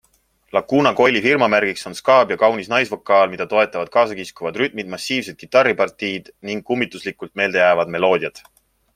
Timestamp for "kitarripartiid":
5.43-6.31